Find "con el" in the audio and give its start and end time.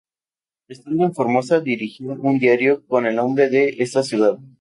2.87-3.17